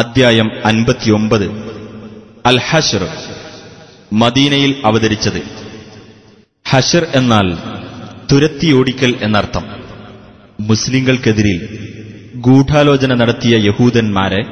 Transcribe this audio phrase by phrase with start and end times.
[0.00, 1.46] അദ്ധ്യായം അൻപത്തിയൊമ്പത്
[2.46, 3.04] അൽ ഹഷർ
[4.18, 5.40] മദീനയിൽ അവതരിച്ചത്
[6.66, 7.48] ഹഷർ എന്നാൽ
[8.30, 9.64] തുരത്തിയോടിക്കൽ എന്നർത്ഥം
[10.68, 11.58] മുസ്ലിങ്ങൾക്കെതിരിൽ
[12.46, 14.42] ഗൂഢാലോചന നടത്തിയ യഹൂദന്മാരെ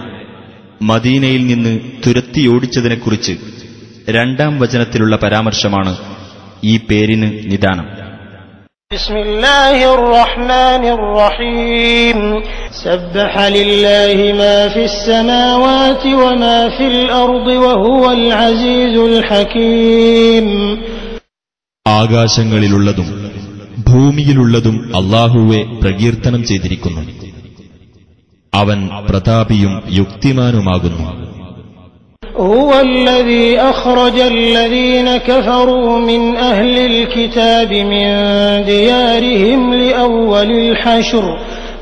[0.91, 1.73] മദീനയിൽ നിന്ന്
[2.05, 3.35] തുരത്തിയോടിച്ചതിനെക്കുറിച്ച്
[4.17, 5.93] രണ്ടാം വചനത്തിലുള്ള പരാമർശമാണ്
[6.65, 7.87] ഈ പേരിന് നിദാനം
[8.91, 12.19] ബിസ്മില്ലാഹിർ റഹ്മാനിർ റഹീം
[12.85, 20.47] سبح لله ما في السماوات وما في الأرض وهو العزيز الحكيم
[21.87, 27.03] آغا الله هو അള്ളാഹുവെ പ്രകീർത്തനം ചെയ്തിരിക്കുന്നു
[28.53, 31.09] پرتابیم പ്രതാപിയും യുക്തിമാനുമാകുന്നു
[32.51, 38.07] هو الذي أخرج الذين كفروا من أهل الكتاب من
[38.65, 41.25] ديارهم لأول الحشر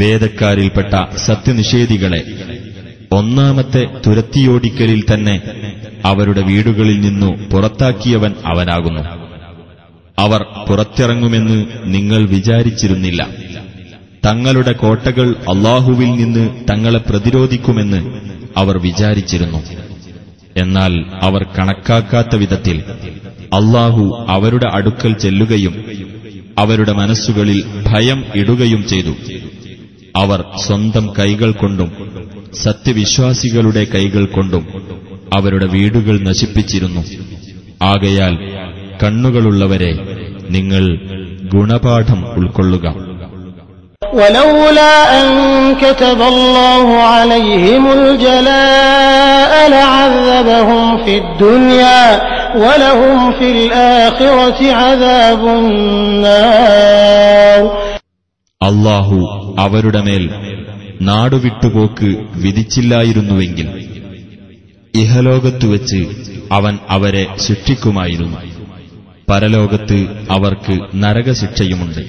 [0.00, 0.92] വേദക്കാരിൽപ്പെട്ട
[1.26, 2.20] സത്യനിഷേധികളെ
[3.12, 5.36] ഒന്നാമത്തെ തുരത്തിയോടിക്കലിൽ തന്നെ
[6.04, 9.02] അവരുടെ വീടുകളിൽ നിന്നു പുറത്താക്കിയവൻ അവനാകുന്നു
[10.18, 11.58] അവർ പുറത്തിറങ്ങുമെന്ന്
[11.84, 13.22] നിങ്ങൾ വിചാരിച്ചിരുന്നില്ല
[14.24, 18.00] തങ്ങളുടെ കോട്ടകൾ അള്ളാഹുവിൽ നിന്ന് തങ്ങളെ പ്രതിരോധിക്കുമെന്ന്
[18.56, 19.60] അവർ വിചാരിച്ചിരുന്നു
[20.56, 20.92] എന്നാൽ
[21.20, 22.76] അവർ കണക്കാക്കാത്ത വിധത്തിൽ
[23.52, 24.04] അള്ളാഹു
[24.28, 25.74] അവരുടെ അടുക്കൽ ചെല്ലുകയും
[26.56, 29.14] അവരുടെ മനസ്സുകളിൽ ഭയം ഇടുകയും ചെയ്തു
[30.14, 31.88] അവർ സ്വന്തം കൈകൾ കൊണ്ടും
[32.64, 34.64] സത്യവിശ്വാസികളുടെ കൈകൾ കൊണ്ടും
[35.32, 37.02] അവരുടെ വീടുകൾ നശിപ്പിച്ചിരുന്നു
[37.84, 38.34] ആകയാൽ
[39.02, 39.92] കണ്ണുകളുള്ളവരെ
[40.48, 40.84] നിങ്ങൾ
[41.48, 42.86] ഗുണപാഠം ഉൾക്കൊള്ളുക
[44.12, 45.26] ولولا أن
[45.76, 52.04] كتب الله عليهم الجلاء لعذبهم في الدنيا
[52.56, 57.62] ولهم في الآخرة عذاب النار
[58.60, 59.16] അള്ളാഹു
[59.58, 60.22] അവരുടെ മേൽ
[61.08, 62.10] നാടുവിട്ടുപോക്ക്
[62.44, 63.66] വിധിച്ചില്ലായിരുന്നുവെങ്കിൽ
[64.94, 66.00] ഇഹലോകത്തു വെച്ച്
[66.50, 68.38] അവൻ അവരെ ശിക്ഷിക്കുമായിരുന്നു
[69.28, 69.98] പരലോകത്ത്
[70.36, 72.02] അവർക്ക് നരകശിക്ഷയുമുണ്ട്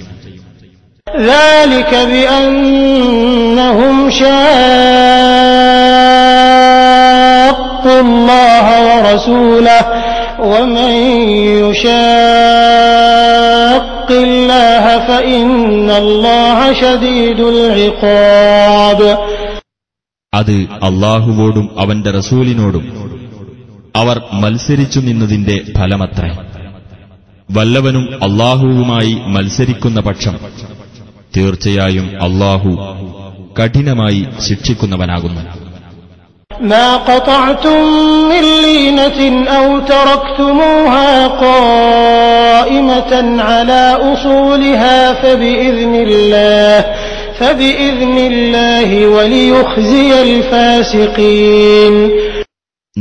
[1.26, 3.54] ذلك ومن
[16.02, 19.00] الله الله شديد العقاب
[20.32, 20.56] അത്
[20.88, 22.84] അള്ളാഹുവോടും അവന്റെ റസൂലിനോടും
[23.94, 26.30] അവർ മത്സരിച്ചു നിന്നതിന്റെ ഫലമത്രേ
[27.48, 30.34] വല്ലവനും അള്ളാഹുവുമായി മത്സരിക്കുന്ന പക്ഷം
[31.36, 32.72] തീർച്ചയായും അള്ളാഹു
[33.60, 35.42] കഠിനമായി ശിക്ഷിക്കുന്നവനാകുന്നു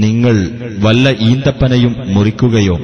[0.00, 0.36] നിങ്ങൾ
[0.80, 2.78] വല്ല ഈന്തപ്പനയും മുറിക്കുകയോ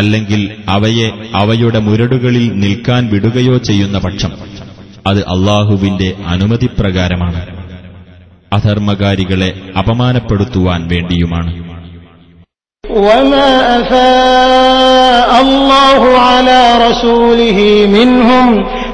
[0.00, 0.42] അല്ലെങ്കിൽ
[0.68, 1.08] അവയെ
[1.34, 4.32] അവയുടെ മുരടുകളിൽ നിൽക്കാൻ വിടുകയോ ചെയ്യുന്ന പക്ഷം
[5.06, 7.42] അത് അള്ളാഹുവിന്റെ അനുമതിപ്രകാരമാണ്
[8.52, 9.50] അധർമ്മകാരികളെ
[9.78, 11.52] അപമാനപ്പെടുത്തുവാൻ വേണ്ടിയുമാണ്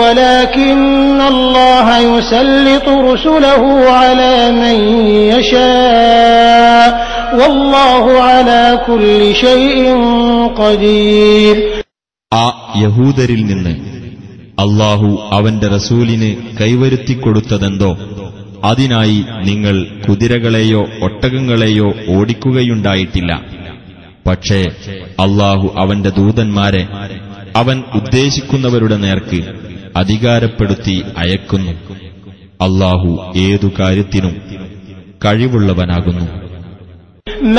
[0.00, 3.64] ولكن الله يسلط رسله
[3.92, 4.78] على من
[5.30, 6.88] يشاء
[7.34, 9.36] والله على كل
[9.36, 9.80] شيء
[10.56, 11.56] قدير
[12.32, 12.46] ആ
[12.76, 13.74] യഹൂദരിൽ നിന്ന്
[14.58, 17.92] അള്ളാഹു അവന്റെ റസൂലിന് കൈവരുത്തിക്കൊടുത്തതെന്തോ
[18.64, 19.76] അതിനായി നിങ്ങൾ
[20.06, 23.32] കുതിരകളെയോ ഒട്ടകങ്ങളെയോ ഓടിക്കുകയുണ്ടായിട്ടില്ല
[24.26, 24.62] പക്ഷേ
[25.26, 26.84] അള്ളാഹു അവന്റെ ദൂതന്മാരെ
[27.56, 29.40] അവൻ ഉദ്ദേശിക്കുന്നവരുടെ നേർക്ക്
[30.02, 31.74] അധികാരപ്പെടുത്തി അയക്കുന്നു
[32.60, 33.12] അള്ളാഹു
[33.48, 34.36] ഏതു കാര്യത്തിനും
[35.26, 36.26] കഴിവുള്ളവനാകുന്നു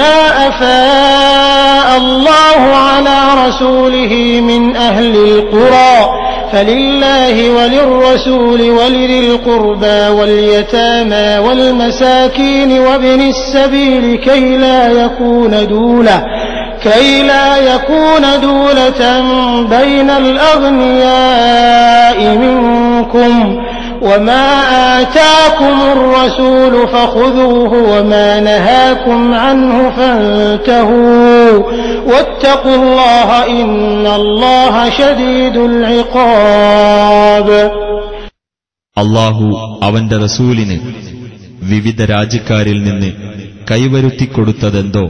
[0.00, 4.12] ما أفاء الله على رسوله
[4.40, 5.94] من أهل القرى
[6.52, 16.18] فلله وللرسول ولذي القربى واليتامى والمساكين وابن السبيل كي لا يكون دوله
[16.82, 19.02] كي لا يكون دولة
[19.76, 23.32] بين الأغنياء منكم
[24.02, 24.46] وما
[25.00, 31.50] آتاكم الرسول فخذوه وما نهاكم عنه فانتهوا
[32.06, 33.28] واتقوا الله
[33.60, 37.48] إن الله شديد العقاب
[38.96, 39.46] അള്ളാഹു
[39.86, 40.76] അവന്റെ റസൂലിന്
[41.62, 43.10] വിവിധ രാജ്യക്കാരിൽ നിന്ന്
[43.70, 45.04] കൈവരുത്തിക്കൊടുത്തതെന്തോ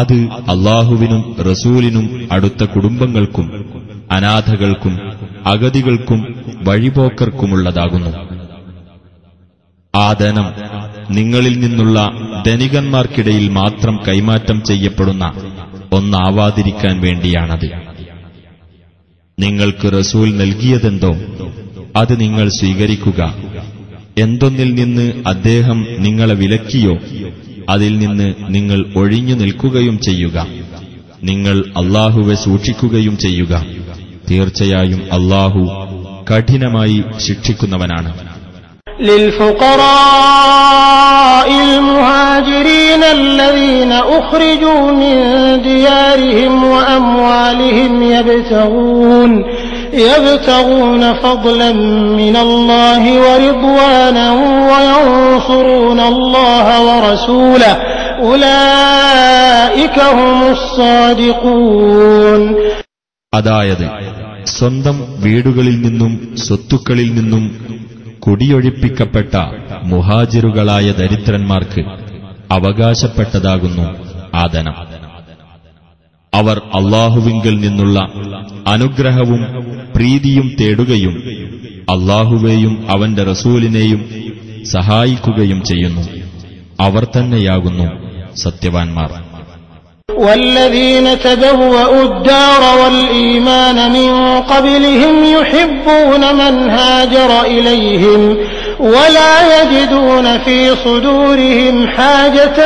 [0.00, 0.16] അത്
[0.48, 3.46] അള്ളാഹുവിനും റസൂലിനും അടുത്ത കുടുംബങ്ങൾക്കും
[4.12, 4.94] അനാഥകൾക്കും
[5.46, 6.20] അഗതികൾക്കും
[6.62, 8.12] വഴിപോക്കർക്കുമുള്ളതാകുന്നു
[9.94, 10.46] ആ ധനം
[11.10, 11.98] നിങ്ങളിൽ നിന്നുള്ള
[12.46, 15.24] ധനികന്മാർക്കിടയിൽ മാത്രം കൈമാറ്റം ചെയ്യപ്പെടുന്ന
[15.92, 17.66] ഒന്നാവാതിരിക്കാൻ വേണ്ടിയാണത്
[19.38, 21.12] നിങ്ങൾക്ക് റസൂൽ നൽകിയതെന്തോ
[21.96, 23.20] അത് നിങ്ങൾ സ്വീകരിക്കുക
[24.18, 26.94] എന്തൊന്നിൽ നിന്ന് അദ്ദേഹം നിങ്ങളെ വിലക്കിയോ
[27.68, 30.36] അതിൽ നിന്ന് നിങ്ങൾ ഒഴിഞ്ഞു നിൽക്കുകയും ചെയ്യുക
[31.22, 33.52] നിങ്ങൾ അള്ളാഹുവെ സൂക്ഷിക്കുകയും ചെയ്യുക
[34.30, 35.62] തീർച്ചയായും അള്ളാഹു
[36.30, 36.98] കഠിനമായി
[37.26, 38.12] ശിക്ഷിക്കുന്നവനാണ്
[40.02, 43.92] للفقراء المهاجرين الذين
[49.92, 51.72] يبتغون فضلا
[52.14, 54.26] من الله ورضوانا
[54.70, 57.72] وينصرون الله ورسوله
[58.22, 62.42] أولئك هم الصادقون
[63.32, 63.86] അതായത്
[64.50, 66.12] സ്വന്തം വീടുകളിൽ നിന്നും
[66.38, 67.44] സ്വത്തുക്കളിൽ നിന്നും
[68.22, 69.34] കുടിയൊഴിപ്പിക്കപ്പെട്ട
[69.92, 71.82] മുഹാജിറുകളായ ദരിദ്രന്മാർക്ക്
[72.50, 73.86] അവകാശപ്പെട്ടതാകുന്നു
[74.34, 74.74] ആദനം
[76.32, 77.98] അവർ അള്ളാഹുവിങ്കിൽ നിന്നുള്ള
[78.66, 79.40] അനുഗ്രഹവും
[79.96, 81.16] പ്രീതിയും തേടുകയും
[81.94, 84.00] അള്ളാഹുവേയും അവന്റെ റസൂലിനെയും
[84.72, 86.04] സഹായിക്കുകയും ചെയ്യുന്നു
[86.78, 87.86] അവർ തന്നെയാകുന്നു
[88.44, 89.10] സത്യവാൻമാർ
[90.08, 94.10] والذين تبوأوا الدار والإيمان من
[94.42, 98.20] قبلهم يحبون من هاجر إليهم
[98.80, 102.58] ولا يجدون في صدورهم حاجة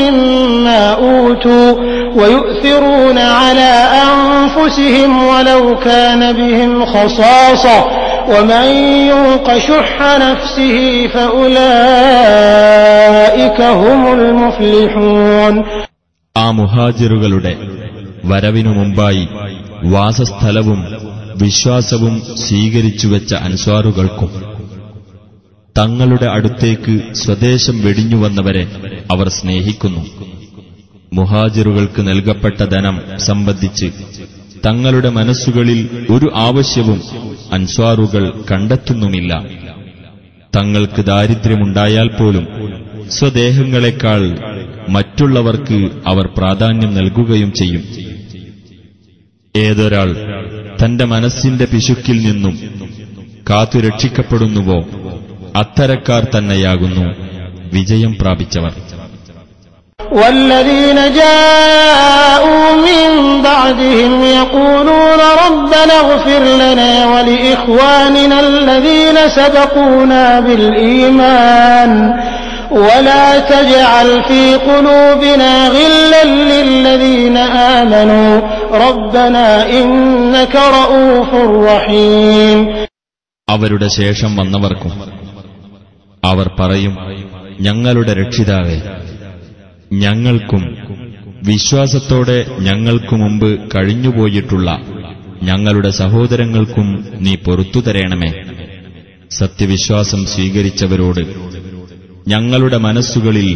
[0.00, 1.68] مما أوتوا
[2.16, 3.72] ويؤثرون على
[4.06, 7.78] أنفسهم ولو كان بهم خصاصة
[8.28, 8.66] ومن
[9.06, 9.90] يوق شح
[10.20, 10.76] نفسه
[12.22, 15.54] فأولئك هم المفلحون
[16.36, 16.46] ആ
[18.24, 19.24] വരവിനു മുമ്പായി
[19.94, 20.80] വാസസ്ഥലവും
[21.34, 22.14] വിശ്വാസവും
[23.06, 24.30] വെച്ച അൻസ്വാറുകൾക്കും
[25.76, 28.64] തങ്ങളുടെ അടുത്തേക്ക് സ്വദേശം വെടിഞ്ഞുവന്നവരെ
[29.10, 30.02] അവർ സ്നേഹിക്കുന്നു
[31.12, 32.96] മുഹാജിറുകൾക്ക് നൽകപ്പെട്ട ധനം
[33.26, 33.88] സംബന്ധിച്ച്
[34.64, 35.80] തങ്ങളുടെ മനസ്സുകളിൽ
[36.10, 37.00] ഒരു ആവശ്യവും
[37.52, 39.32] അൻസ്വാറുകൾ കണ്ടെത്തുന്നുമില്ല
[40.52, 42.44] തങ്ങൾക്ക് ദാരിദ്ര്യമുണ്ടായാൽ പോലും
[43.10, 44.22] സ്വദേഹങ്ങളെക്കാൾ
[44.88, 45.78] മറ്റുള്ളവർക്ക്
[46.06, 47.84] അവർ പ്രാധാന്യം നൽകുകയും ചെയ്യും
[49.54, 50.10] ഏതൊരാൾ
[50.82, 52.54] തന്റെ മനസ്സിന്റെ പിശുക്കിൽ നിന്നും
[53.50, 54.78] കാത്തുരക്ഷിക്കപ്പെടുന്നുവോ
[55.56, 57.06] അത്തരക്കാർ തന്നെയാകുന്നു
[57.72, 58.74] വിജയം പ്രാപിച്ചവർ
[60.10, 65.20] والذين جاءوا من بعدهم يقولون
[65.46, 71.92] ربنا اغفر لنا ولإخواننا الذين سبقونا بالإيمان
[72.70, 77.36] ولا تجعل في قلوبنا غلا للذين
[77.76, 78.40] آمنوا
[78.86, 79.46] ربنا
[79.70, 81.30] إنك رؤوف
[81.70, 82.58] رحيم
[83.48, 84.92] അവരുടെ ശേഷം വന്നവർക്കും
[86.24, 86.94] അവർ പറയും
[87.60, 88.76] ഞങ്ങളുടെ രക്ഷിതാവേ
[90.00, 90.62] ഞങ്ങൾക്കും
[91.46, 94.70] വിശ്വാസത്തോടെ ഞങ്ങൾക്കു മുമ്പ് കഴിഞ്ഞുപോയിട്ടുള്ള
[95.42, 96.88] ഞങ്ങളുടെ സഹോദരങ്ങൾക്കും
[97.18, 98.30] നീ പൊറത്തു തരേണമേ
[99.30, 101.22] സത്യവിശ്വാസം സ്വീകരിച്ചവരോട്
[102.28, 103.48] ഞങ്ങളുടെ മനസ്സുകളിൽ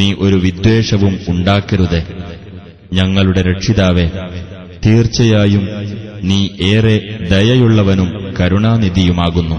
[0.00, 2.00] നീ ഒരു വിദ്വേഷവും ഉണ്ടാക്കരുത്
[2.92, 4.06] ഞങ്ങളുടെ രക്ഷിതാവെ
[4.84, 5.64] തീർച്ചയായും
[6.22, 6.40] നീ
[6.70, 6.96] ഏറെ
[7.30, 9.58] ദയയുള്ളവനും കരുണാനിധിയുമാകുന്നു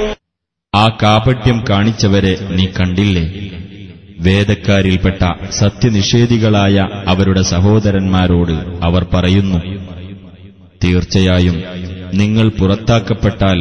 [0.73, 3.23] ആ കാപട്യം കാണിച്ചവരെ നീ കണ്ടില്ലേ
[4.17, 5.21] വേദക്കാരിൽപ്പെട്ട
[5.57, 6.75] സത്യനിഷേധികളായ
[7.07, 8.53] അവരുടെ സഹോദരന്മാരോട്
[8.83, 9.59] അവർ പറയുന്നു
[10.81, 11.57] തീർച്ചയായും
[12.13, 13.59] നിങ്ങൾ പുറത്താക്കപ്പെട്ടാൽ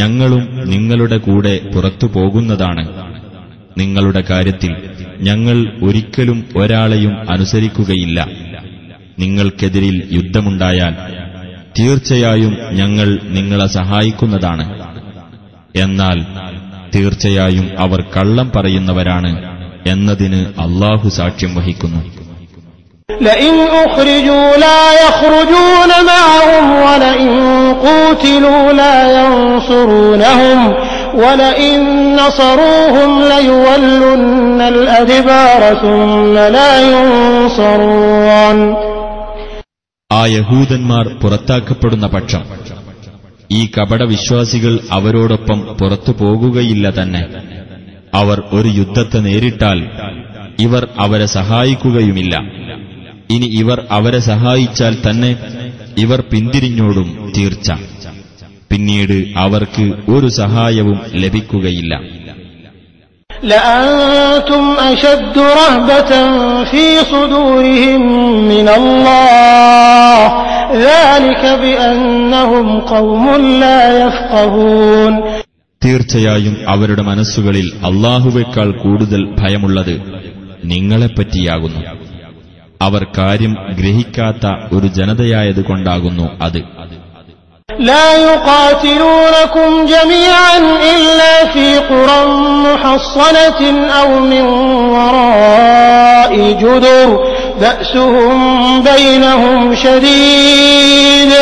[0.00, 0.42] ഞങ്ങളും
[0.64, 2.84] നിങ്ങളുടെ കൂടെ പുറത്തു പോകുന്നതാണ്
[3.78, 4.74] നിങ്ങളുടെ കാര്യത്തിൽ
[5.20, 5.56] ഞങ്ങൾ
[5.82, 8.20] ഒരിക്കലും ഒരാളെയും അനുസരിക്കുകയില്ല
[9.18, 10.94] നിങ്ങൾക്കെതിരിൽ യുദ്ധമുണ്ടായാൽ
[11.78, 14.64] തീർച്ചയായും ഞങ്ങൾ നിങ്ങളെ സഹായിക്കുന്നതാണ്
[15.74, 16.18] എന്നാൽ
[16.94, 19.32] തീർച്ചയായും അവർ കള്ളം പറയുന്നവരാണ്
[19.84, 22.02] എന്നതിന് അള്ളാഹു സാക്ഷ്യം വഹിക്കുന്നു
[40.10, 42.42] ആ യഹൂദന്മാർ പുറത്താക്കപ്പെടുന്ന പക്ഷം
[43.50, 47.22] ഈ കപടവിശ്വാസികൾ അവരോടൊപ്പം പുറത്തു പോകുകയില്ല തന്നെ
[48.14, 49.78] അവർ ഒരു യുദ്ധത്തെ നേരിട്ടാൽ
[50.58, 52.34] ഇവർ അവരെ സഹായിക്കുകയുമില്ല
[53.30, 55.30] ഇനി ഇവർ അവരെ സഹായിച്ചാൽ തന്നെ
[55.98, 57.70] ഇവർ പിന്തിരിഞ്ഞോടും തീർച്ച
[58.70, 61.94] പിന്നീട് അവർക്ക് ഒരു സഹായവും ലഭിക്കുകയില്ല
[63.42, 66.12] لأنتم أشد رهبة
[66.64, 68.02] في صدورهم
[68.44, 70.18] من الله
[70.72, 73.24] ذلك بأنهم قوم
[73.60, 75.14] لا يفقهون
[75.82, 79.94] തീർച്ചയായും അവരുടെ മനസ്സുകളിൽ അള്ളാഹുവേക്കാൾ കൂടുതൽ ഭയമുള്ളത്
[80.72, 81.80] നിങ്ങളെപ്പറ്റിയാകുന്നു
[82.80, 84.44] അവർ കാര്യം ഗ്രഹിക്കാത്ത
[84.76, 86.60] ഒരു ജനതയായതുകൊണ്ടാകുന്നു അത്
[87.78, 90.58] لا يقاتلونكم جميعا
[90.92, 92.26] إلا في قرى
[92.66, 94.42] محصنة أو من
[94.90, 97.08] وراء جدر
[97.60, 98.38] بأسهم
[98.82, 101.32] بينهم شديد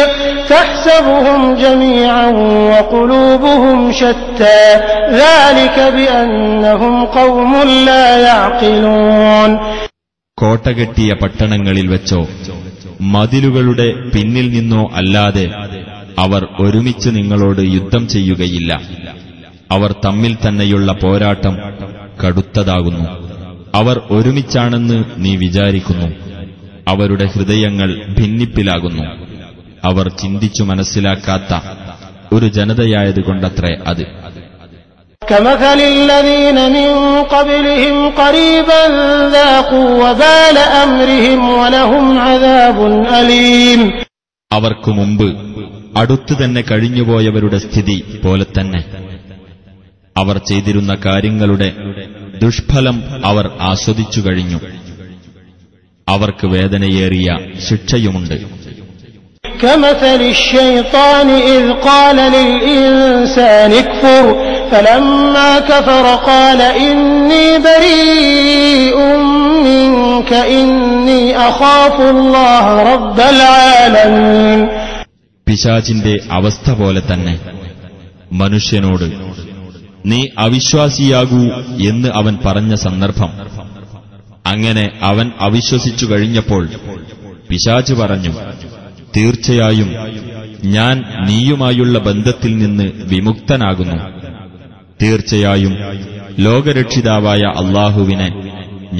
[0.48, 2.26] تحسبهم جميعا
[2.70, 4.60] وقلوبهم شتى
[5.12, 7.52] ذلك بأنهم قوم
[7.86, 9.50] لا يعقلون
[10.38, 12.20] കോട്ടകെട്ടിയ പട്ടണങ്ങളിൽ വെച്ചോ
[13.14, 15.44] മതിലുകളുടെ പിന്നിൽ നിന്നോ അല്ലാതെ
[16.18, 18.72] അവർ ഒരുമിച്ച് നിങ്ങളോട് യുദ്ധം ചെയ്യുകയില്ല
[19.70, 21.54] അവർ തമ്മിൽ തന്നെയുള്ള പോരാട്ടം
[22.22, 23.06] കടുത്തതാകുന്നു
[23.74, 26.08] അവർ ഒരുമിച്ചാണെന്ന് നീ വിചാരിക്കുന്നു
[26.88, 29.04] അവരുടെ ഹൃദയങ്ങൾ ഭിന്നിപ്പിലാകുന്നു
[29.84, 31.52] അവർ ചിന്തിച്ചു മനസ്സിലാക്കാത്ത
[32.32, 34.04] ഒരു ജനതയായതുകൊണ്ടത്രേ അത്
[44.50, 45.28] അവർക്കു മുമ്പ്
[45.98, 48.80] അടുത്തു തന്നെ കഴിഞ്ഞുപോയവരുടെ സ്ഥിതി പോലെ തന്നെ
[50.16, 51.70] അവർ ചെയ്തിരുന്ന കാര്യങ്ങളുടെ
[52.42, 52.98] ദുഷ്ഫലം
[53.24, 54.60] അവർ ആസ്വദിച്ചു കഴിഞ്ഞു
[56.08, 57.28] അവർക്ക് വേദനയേറിയ
[57.68, 58.36] ശിക്ഷയുമുണ്ട്
[59.62, 60.20] كمثل
[64.70, 68.96] فلما كفر قال إني بريء
[69.64, 74.60] منك إني أخاف الله رب العالمين
[75.48, 77.34] പിശാചിന്റെ അവസ്ഥ പോലെ തന്നെ
[78.32, 79.06] മനുഷ്യനോട്
[80.06, 81.42] നീ അവിശ്വാസിയാകൂ
[81.88, 83.30] എന്ന് അവൻ പറഞ്ഞ സന്ദർഭം
[84.46, 86.64] അങ്ങനെ അവൻ അവിശ്വസിച്ചു കഴിഞ്ഞപ്പോൾ
[87.48, 88.32] പിശാച് പറഞ്ഞു
[89.16, 89.90] തീർച്ചയായും
[90.68, 90.96] ഞാൻ
[91.26, 93.98] നീയുമായുള്ള ബന്ധത്തിൽ നിന്ന് വിമുക്തനാകുന്നു
[95.02, 95.74] തീർച്ചയായും
[96.38, 98.28] ലോകരക്ഷിതാവായ അള്ളാഹുവിനെ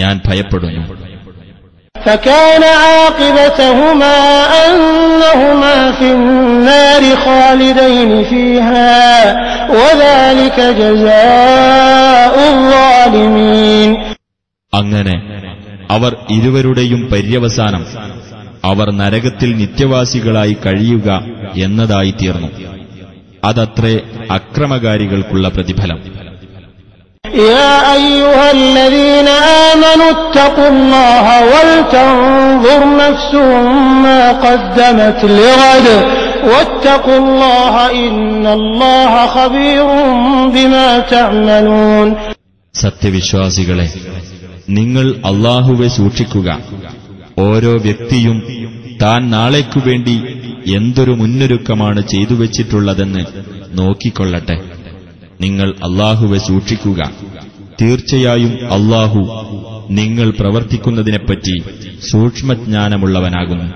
[0.00, 0.85] ഞാൻ ഭയപ്പെടുന്നു
[2.09, 4.17] فكان عاقبتهما
[4.65, 8.97] أنهما في النار خالدين فيها
[9.73, 13.91] وذلك جزاء الظالمين
[14.73, 15.15] അങ്ങനെ
[15.91, 17.83] അവർ ഇരുവരുടെയും പര്യവസാനം
[18.65, 21.09] അവർ നരകത്തിൽ നിത്യവാസികളായി കഴിയുക
[21.63, 22.51] എന്നതായിത്തീർന്നു
[23.43, 23.95] അതത്രേ
[24.37, 25.99] അക്രമകാരികൾക്കുള്ള പ്രതിഫലം
[27.35, 29.29] يا أيها الذين
[29.69, 33.35] آمنوا اتقوا الله ولتنظر نفس
[34.05, 35.87] ما قدمت لغد
[36.45, 39.85] واتقوا الله إن الله خبير
[40.49, 42.09] بما تعملون
[42.75, 43.87] സത്യവിശ്വാസികളെ
[44.69, 46.49] നിങ്ങൾ അള്ളാഹുവെ സൂക്ഷിക്കുക
[47.45, 48.37] ഓരോ വ്യക്തിയും
[49.03, 50.17] താൻ നാളേക്കു വേണ്ടി
[50.77, 53.23] എന്തൊരു മുന്നൊരുക്കമാണ് ചെയ്തു വച്ചിട്ടുള്ളതെന്ന്
[53.79, 54.57] നോക്കിക്കൊള്ളട്ടെ
[55.41, 57.01] നിങ്ങൾ അള്ളാഹുവെ സൂക്ഷിക്കുക
[57.83, 59.21] തീർച്ചയായും അള്ളാഹു
[59.91, 61.55] നിങ്ങൾ പ്രവർത്തിക്കുന്നതിനെപ്പറ്റി
[62.13, 63.69] സൂക്ഷ്മജ്ഞാനമുള്ളവനാകുന്നു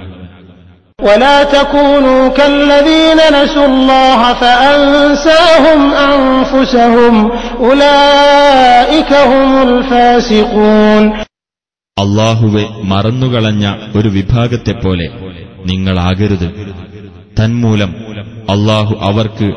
[11.97, 13.67] അള്ളാഹുവെ മറന്നുകളഞ്ഞ
[13.97, 15.07] ഒരു വിഭാഗത്തെപ്പോലെ
[15.67, 16.49] നിങ്ങളാകരുത്
[17.41, 17.91] തന്മൂലം
[18.51, 19.49] അള്ളാഹു അവർക്ക്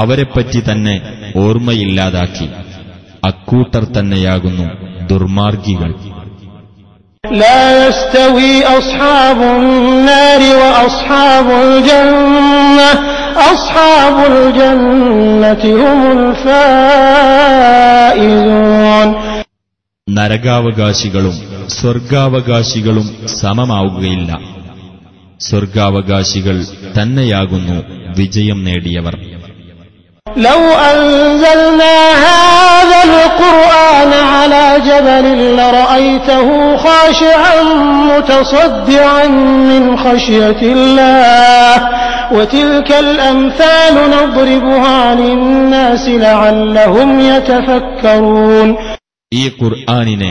[0.00, 1.00] അവരെപ്പറ്റി തന്നെ
[1.36, 2.48] ഓർമ്മയില്ലാതാക്കി
[3.26, 4.66] അക്കൂട്ടർ തന്നെയാകുന്നു
[5.06, 5.94] ദുർമാർഗികൾ
[20.06, 21.36] നരകാവകാശികളും
[21.68, 23.26] സ്വർഗാവകാശികളും
[23.26, 24.38] സമമാവുകയില്ല
[25.40, 26.64] സ്വർഗാവകാശികൾ
[26.98, 27.84] തന്നെയാകുന്നു
[28.16, 29.37] വിജയം നേടിയവർ
[30.38, 30.60] لو
[30.92, 37.62] أنزلنا هذا القرآن على جبل لرأيته خاشعا
[38.04, 39.26] متصدعا
[39.70, 41.88] من خشية الله
[42.32, 48.68] وتلك الأمثال نضربها للناس لعلهم يتفكرون
[49.32, 50.30] ഈ ഖുർആാനിനെ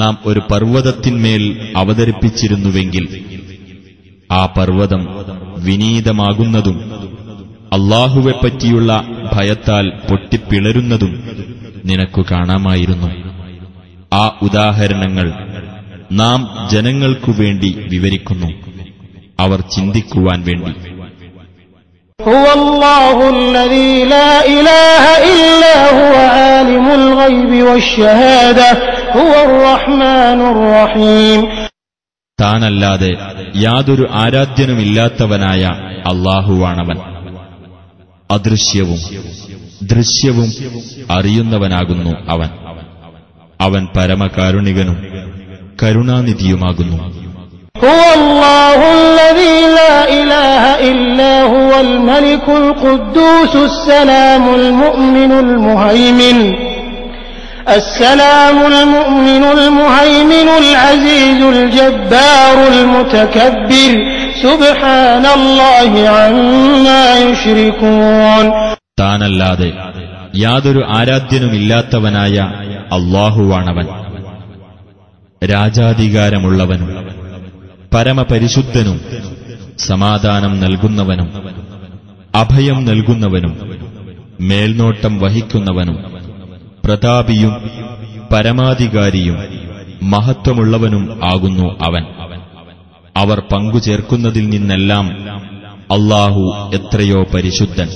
[0.00, 1.42] നാം ഒരു പർവ്വതത്തിന്മേൽ
[1.80, 3.04] അവതരിപ്പിച്ചിരുന്നുവെങ്കിൽ
[4.30, 5.02] ആ പർവ്വതം
[5.66, 6.76] വിനീതമാകുന്നതും
[7.72, 8.92] അള്ളാഹുവെപ്പറ്റിയുള്ള
[9.32, 11.12] ഭയത്താൽ പൊട്ടിപ്പിളരുന്നതും
[11.84, 13.10] നിനക്കു കാണാമായിരുന്നു
[14.14, 15.28] ആ ഉദാഹരണങ്ങൾ
[16.12, 16.40] നാം
[16.70, 18.50] ജനങ്ങൾക്കു വേണ്ടി വിവരിക്കുന്നു
[19.38, 20.72] അവർ ചിന്തിക്കുവാൻ വേണ്ടി
[32.38, 33.10] താനല്ലാതെ
[33.56, 35.62] യാതൊരു ആരാധ്യനുമില്ലാത്തവനായ
[36.04, 36.98] അള്ളാഹുവാണവൻ
[38.30, 39.00] അദൃശ്യവും
[39.92, 40.48] ദൃശ്യവും
[41.10, 42.50] അറിയുന്നവനാകുന്നു അവൻ
[43.60, 44.98] അവൻ പരമകാരുണികനും
[45.80, 46.98] കരുണാനിധിയുമാകുന്നു
[57.70, 63.92] السلام المؤمن المهيمن العزيز الجبار المتكبر
[69.00, 69.70] താനല്ലാതെ
[70.36, 72.36] യാതൊരു ആരാധ്യനുമില്ലാത്തവനായ
[72.92, 73.86] അള്ളാഹുവാണവൻ
[75.42, 76.90] രാജാധികാരമുള്ളവനും
[77.94, 78.98] പരമപരിശുദ്ധനും
[79.78, 81.28] സമാധാനം നൽകുന്നവനും
[82.34, 83.54] അഭയം നൽകുന്നവനും
[84.40, 85.96] മേൽനോട്ടം വഹിക്കുന്നവനും
[86.84, 87.54] പ്രതാപിയും
[88.32, 89.38] പരമാധികാരിയും
[90.02, 92.04] മഹത്വമുള്ളവനും ആകുന്നു അവൻ
[93.16, 95.06] അവർ പങ്കുചേർക്കുന്നതിൽ നിന്നെല്ലാം
[95.90, 96.42] അള്ളാഹു
[96.74, 97.88] എത്രയോ പരിശുദ്ധൻ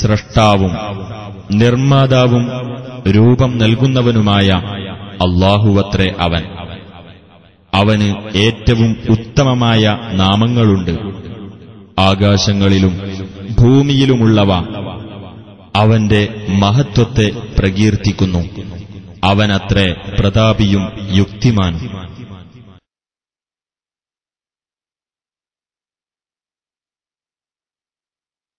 [0.00, 0.72] സ്രഷ്ടാവും
[1.50, 2.44] നിർമ്മാതാവും
[3.08, 4.48] രൂപം നൽകുന്നവനുമായ
[5.20, 6.44] അള്ളാഹുവത്രേ അവൻ
[7.72, 8.08] അവന്
[8.38, 9.84] ഏറ്റവും ഉത്തമമായ
[10.12, 10.94] നാമങ്ങളുണ്ട്
[12.00, 12.94] ആകാശങ്ങളിലും
[13.58, 14.52] ഭൂമിയിലുമുള്ളവ
[15.76, 16.22] അവന്റെ
[16.58, 17.26] മഹത്വത്തെ
[17.58, 18.42] പ്രകീർത്തിക്കുന്നു
[19.24, 20.84] അവനത്രേ പ്രതാപിയും
[21.12, 21.82] യുക്തിമാനും